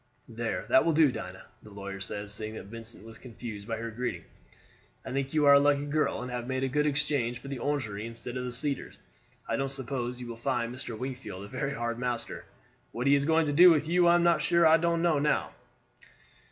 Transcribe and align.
"There, 0.27 0.65
that 0.69 0.83
will 0.83 0.93
do, 0.93 1.11
Dinah," 1.11 1.45
the 1.61 1.69
lawyer 1.69 1.99
said, 1.99 2.31
seeing 2.31 2.55
that 2.55 2.65
Vincent 2.73 3.05
was 3.05 3.19
confused 3.19 3.67
by 3.67 3.77
her 3.77 3.91
greeting. 3.91 4.23
"I 5.05 5.11
think 5.11 5.31
you 5.35 5.45
are 5.45 5.53
a 5.53 5.59
lucky 5.59 5.85
girl, 5.85 6.23
and 6.23 6.31
have 6.31 6.47
made 6.47 6.63
a 6.63 6.67
good 6.67 6.87
exchange 6.87 7.37
for 7.37 7.49
the 7.49 7.59
Orangery 7.59 8.07
instead 8.07 8.35
of 8.35 8.43
the 8.43 8.51
Cedars. 8.51 8.97
I 9.47 9.57
don't 9.57 9.69
suppose 9.69 10.19
you 10.19 10.25
will 10.25 10.37
find 10.37 10.73
Mr. 10.75 10.97
Wingfield 10.97 11.43
a 11.43 11.47
very 11.47 11.75
hard 11.75 11.99
master. 11.99 12.45
What 12.91 13.05
he 13.05 13.13
is 13.13 13.25
going 13.25 13.45
to 13.45 13.53
do 13.53 13.69
with 13.69 13.87
you 13.87 14.07
I 14.07 14.15
am 14.15 14.39
sure 14.39 14.65
I 14.65 14.77
don't 14.77 15.03
know." 15.03 15.49